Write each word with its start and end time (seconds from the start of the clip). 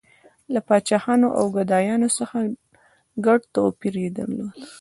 •له 0.53 0.59
پاچاهانو 0.67 1.27
او 1.39 1.45
ګدایانو 1.55 2.09
څخه 2.17 2.37
ګډ 3.25 3.39
ټولګی 3.53 3.89
یې 4.05 4.09
درلود. 4.17 4.53